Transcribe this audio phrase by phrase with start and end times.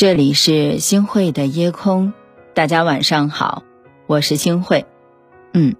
[0.00, 2.14] 这里是星慧的夜空，
[2.54, 3.64] 大家晚上好，
[4.06, 4.86] 我是星慧。
[5.52, 5.76] 嗯，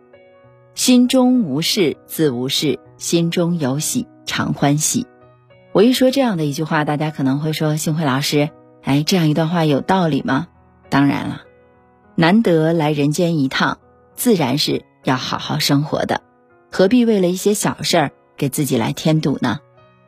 [0.74, 5.06] 心中无事自无事，心中有喜常欢喜。
[5.72, 8.50] 我一说这样的一句话，大家可能会说：“星慧老师，
[8.82, 10.48] 哎，这样一段话有道理吗？”
[10.90, 11.40] 当然了，
[12.14, 13.78] 难得来人间一趟，
[14.16, 16.20] 自然是要好好生活的，
[16.70, 19.60] 何必为了一些小事儿给自己来添堵呢？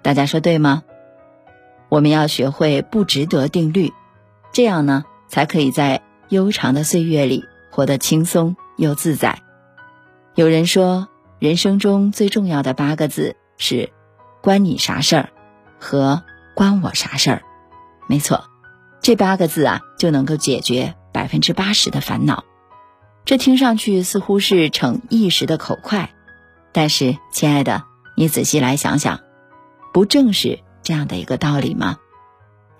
[0.03, 0.83] 大家说对吗？
[1.89, 3.91] 我们要学会不值得定律。
[4.53, 9.41] 这样呢，才可以在悠长的岁月里活得轻松又自在。
[10.35, 13.91] 有人说，人生中最重要的八个字是
[14.43, 15.31] “关你啥事儿”
[15.81, 16.23] 和
[16.55, 17.43] “关我啥事儿”。
[18.09, 18.45] 没错，
[19.01, 22.45] 这八个字啊，就能够解决百分之八十的烦恼。
[23.25, 26.11] 这听上去似乎是逞一时的口快，
[26.73, 27.85] 但是，亲爱的，
[28.17, 29.21] 你仔细来想想，
[29.93, 31.97] 不正是这样的一个道理吗？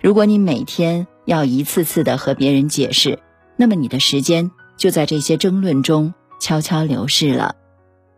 [0.01, 3.19] 如果你每天，要一次次的和别人解释，
[3.55, 7.55] 那么你的时间就在这些争论中悄悄流逝了，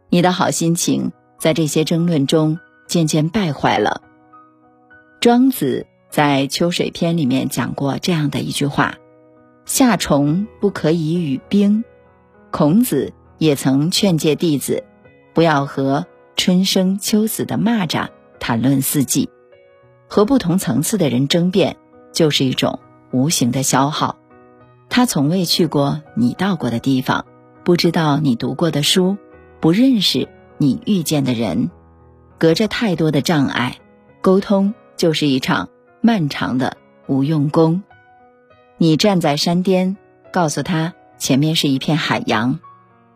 [0.10, 4.02] 你的好心情在这些争论中渐渐败坏了。
[5.20, 8.96] 庄子在《秋水篇》里面讲过这样的一句话
[9.66, 11.84] ：“夏虫不可以语冰。”
[12.52, 14.84] 孔子也曾劝诫弟子，
[15.34, 18.08] 不要和春生秋死的蚂蚱
[18.40, 19.30] 谈论四季，
[20.08, 21.76] 和不同层次的人争辩
[22.14, 22.80] 就是一种。
[23.16, 24.18] 无形的消耗，
[24.90, 27.26] 他从未去过你到过的地方，
[27.64, 29.16] 不知道你读过的书，
[29.62, 30.28] 不认识
[30.58, 31.72] 你遇见的人，
[32.38, 33.78] 隔着太多的障碍，
[34.20, 35.70] 沟通就是一场
[36.02, 36.76] 漫长的
[37.08, 37.84] 无用功。
[38.78, 39.96] 你站在山巅，
[40.34, 42.60] 告诉他前面是一片海洋，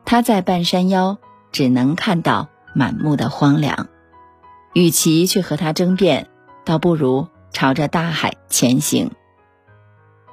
[0.05, 1.17] 他在半山腰
[1.51, 3.89] 只能看到满目的荒凉。
[4.71, 6.29] 与其去和他争辩，
[6.63, 9.11] 倒不如朝着大海前行。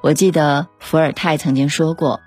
[0.06, 2.20] 我记得伏尔泰曾经说过：“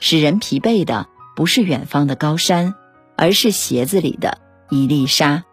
[0.00, 2.74] 使人疲惫的不是远方的高山，
[3.14, 4.38] 而是鞋子里的
[4.70, 5.44] 一粒沙。”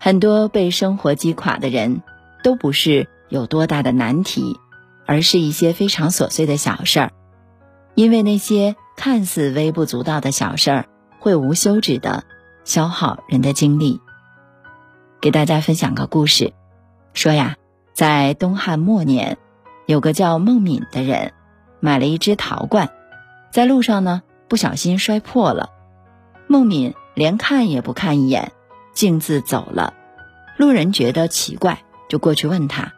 [0.00, 2.02] 很多被生活击垮的人，
[2.42, 4.58] 都不是有多大的难题，
[5.06, 7.12] 而是一些非常琐碎的小事儿。
[7.94, 10.86] 因为那些看似微不足道的小事儿，
[11.20, 12.24] 会无休止的
[12.64, 14.00] 消耗人的精力。
[15.20, 16.52] 给大家分享个故事，
[17.14, 17.54] 说呀，
[17.92, 19.38] 在东汉末年。
[19.86, 21.32] 有个叫孟敏的人，
[21.78, 22.90] 买了一只陶罐，
[23.50, 25.70] 在路上呢不小心摔破了。
[26.48, 28.50] 孟敏连看也不看一眼，
[28.92, 29.94] 径自走了。
[30.56, 32.92] 路人觉得奇怪，就过去问他：“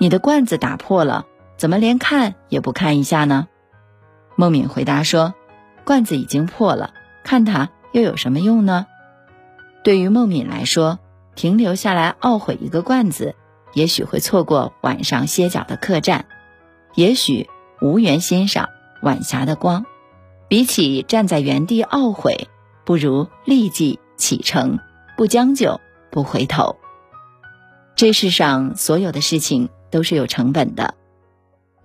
[0.00, 1.26] 你的罐子打破了，
[1.58, 3.46] 怎么连看也不看一下呢？”
[4.34, 5.34] 孟敏回答说
[5.84, 8.86] ：“罐子已经破了，看它又有什么用呢？”
[9.84, 10.98] 对于孟敏来说，
[11.34, 13.34] 停留下来懊悔一个罐子。
[13.72, 16.26] 也许会错过晚上歇脚的客栈，
[16.94, 17.48] 也许
[17.80, 18.68] 无缘欣赏
[19.02, 19.86] 晚霞的光。
[20.48, 22.48] 比起站在原地懊悔，
[22.84, 24.80] 不如立即启程，
[25.16, 25.80] 不将就，
[26.10, 26.76] 不回头。
[27.94, 30.94] 这世上所有的事情都是有成本的，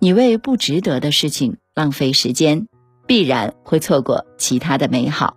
[0.00, 2.66] 你为不值得的事情浪费时间，
[3.06, 5.36] 必然会错过其他的美好。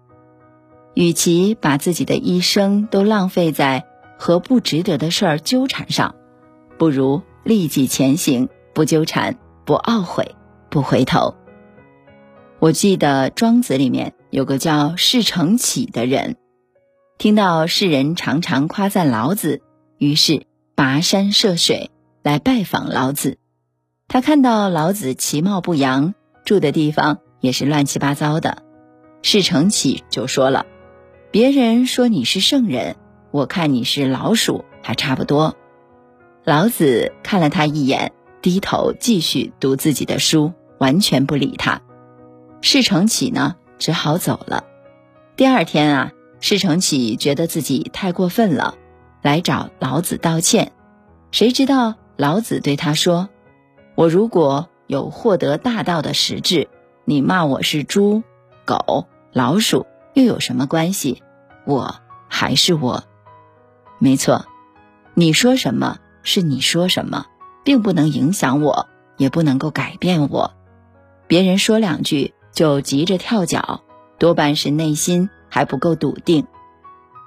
[0.95, 3.85] 与其把自己的一生都浪费在
[4.17, 6.15] 和不值得的事儿纠缠上。
[6.79, 9.37] 不如立即前行，不纠缠，
[9.69, 10.33] 不懊悔，
[10.71, 11.35] 不回头。
[12.57, 16.37] 我记得《庄子》里面有个叫释成启的人，
[17.19, 19.61] 听到世人常常夸赞老子，
[19.99, 21.91] 于是跋山涉水
[22.23, 23.37] 来拜访老子。
[24.07, 28.63] 他看到老子其貌不扬，住的地方也是乱七八糟的。
[29.21, 30.65] 释成启就说了
[31.29, 32.95] ：“别人说你是圣人，
[33.29, 35.55] 我看你是老鼠，还差不多。”
[36.43, 41.81] 老子看了他一眼，低头继续读自己的书，完全不理他。
[42.61, 44.63] 释成启呢，只好走了。
[45.35, 48.75] 第二天啊，释成启觉得自己太过分了，
[49.21, 50.71] 来找老子道歉。
[51.31, 53.29] 谁知道老子对他说
[53.95, 56.67] ：“我如果有获得大道的实质，
[57.05, 58.23] 你骂我是猪、
[58.65, 61.21] 狗、老鼠又有什么关系？
[61.65, 61.95] 我
[62.27, 63.03] 还是我。
[63.99, 64.45] 没错，
[65.13, 67.25] 你说什么？”是你说什么，
[67.69, 70.55] 并不能影响我，也不能够改变我。
[71.27, 73.83] 别人说两句就急着跳脚，
[74.17, 76.47] 多半是内心还不够笃定。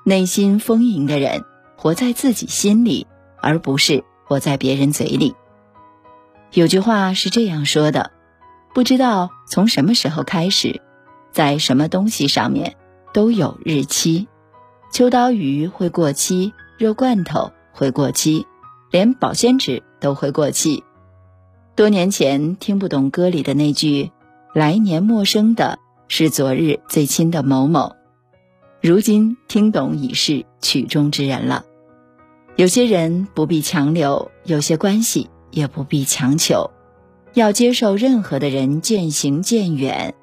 [0.04, 1.44] 内心丰盈的人，
[1.76, 3.06] 活在自己心里，
[3.40, 5.36] 而不是活在别人嘴里。
[6.50, 8.10] 有句话是这样说的：
[8.74, 10.82] 不知道从什么时候开始，
[11.30, 12.74] 在什么东西上面
[13.14, 14.26] 都有日期。
[14.90, 18.44] 秋刀鱼会过期，肉罐头会过期。
[18.90, 20.82] 连保鲜纸都会过气，
[21.76, 24.10] 多年前听不懂歌里的那句
[24.52, 25.78] “来年陌生的
[26.08, 27.94] 是昨日最亲的某某”，
[28.82, 31.64] 如今听懂已是曲中之人了。
[32.56, 36.70] 有些人不必强留，有些关系也不必强求。
[37.32, 40.14] 要接受任何的人渐行渐远，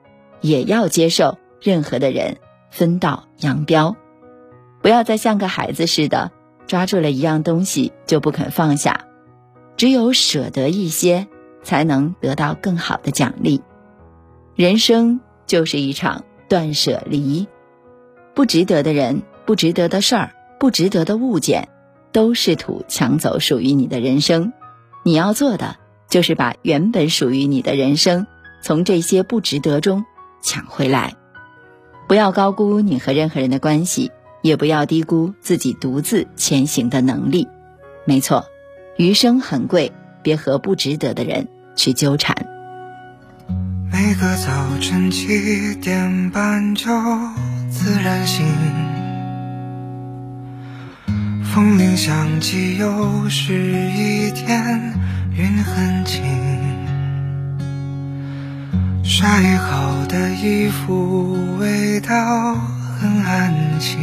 [0.41, 2.37] 也要接受任何的人
[2.69, 3.95] 分道扬镳。
[4.81, 6.31] 不要再像个孩子似的，
[6.67, 9.05] 抓住了一样东西就不肯放下。
[9.79, 11.27] 只有舍得一些。
[11.61, 13.61] 才能得到更好的奖励。
[14.55, 17.47] 人生就是一场断舍离，
[18.33, 21.67] 不值得的人、不值得的事儿、不值得的物件，
[22.13, 24.53] 都试图抢走属于你的人生。
[25.03, 25.75] 你要做的
[26.09, 28.25] 就是把原本属于你的人生
[28.63, 30.05] 从这些不值得中
[30.41, 31.15] 抢回来。
[32.07, 34.11] 不要高估你和任何人的关系，
[34.41, 37.47] 也不要低估自己独自前行的能力。
[38.05, 38.45] 没错，
[38.99, 39.91] 余生很贵。
[40.21, 41.47] 别和不值得的人
[41.77, 42.35] 去纠缠。
[43.89, 44.51] 每个早
[44.81, 46.85] 晨七点半就
[47.71, 48.45] 自然醒，
[51.45, 53.53] 风铃响起又是
[53.91, 54.93] 一天，
[55.33, 56.21] 云很轻，
[59.01, 62.55] 晒好的衣服味道
[62.99, 63.97] 很安静，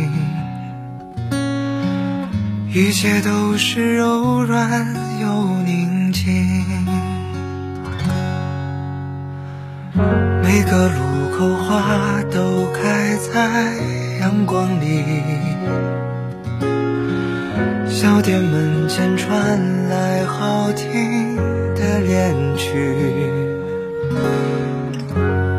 [2.78, 5.28] 一切都是柔软又
[5.64, 6.26] 宁静。
[10.42, 11.00] 每个路
[11.38, 13.72] 口花都开在
[14.20, 15.02] 阳光里，
[17.88, 21.34] 小店门前传来好听
[21.74, 22.94] 的恋曲，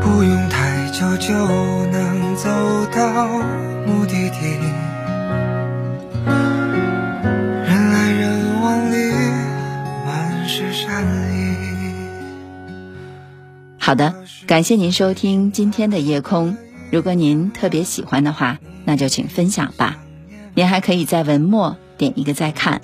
[0.04, 1.34] 不用太久就
[1.88, 2.48] 能走
[2.96, 3.28] 到
[3.88, 4.60] 目的地。
[13.88, 14.16] 好的，
[14.48, 16.58] 感谢您收听今天的夜空。
[16.92, 19.96] 如果您特别喜欢的话，那就请分享吧。
[20.54, 22.82] 您还可以在文末点一个再看。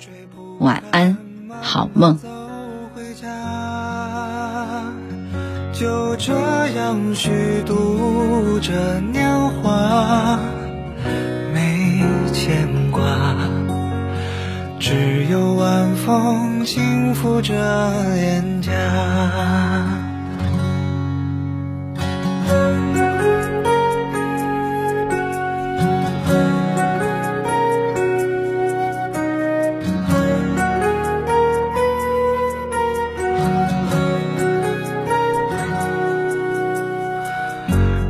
[0.60, 1.18] 晚安，
[1.60, 2.18] 好梦。
[5.74, 6.32] 就这
[6.74, 7.28] 样虚
[7.66, 9.28] 度着年
[9.60, 10.38] 华，
[11.52, 12.02] 没
[12.32, 13.36] 牵挂，
[14.80, 17.52] 只有晚风轻拂着
[18.14, 20.13] 脸颊。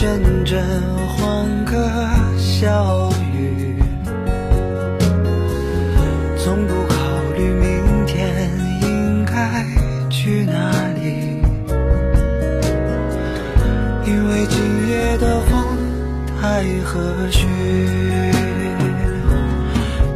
[0.00, 0.62] 阵阵
[1.08, 1.76] 欢歌
[2.38, 3.82] 笑语，
[6.38, 6.94] 从不考
[7.36, 8.48] 虑明天
[8.80, 9.66] 应该
[10.08, 11.42] 去哪里，
[14.06, 15.66] 因为今夜的风
[16.40, 17.00] 太和
[17.32, 17.48] 煦。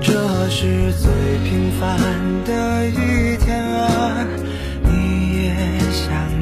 [0.00, 1.10] 这是最
[1.42, 1.98] 平凡
[2.44, 4.24] 的一天啊，
[4.84, 6.41] 你也想？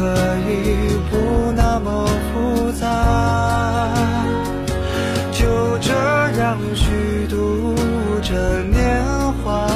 [0.00, 0.06] 可
[0.48, 2.88] 以不那么复杂，
[5.30, 5.92] 就这
[6.40, 7.76] 样虚度
[8.22, 9.04] 着年
[9.44, 9.68] 华，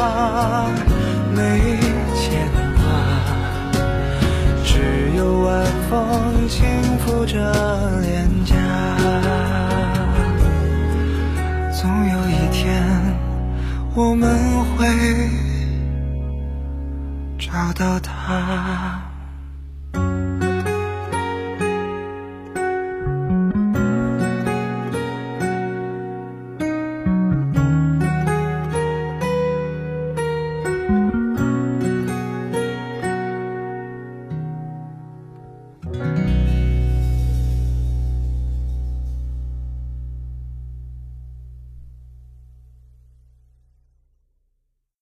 [1.34, 1.78] 没
[2.16, 2.82] 牵挂，
[4.64, 6.64] 只有晚风轻
[7.00, 8.56] 拂着脸颊。
[11.70, 12.82] 总有一天，
[13.94, 14.38] 我们
[14.78, 14.88] 会
[17.38, 18.93] 找到他。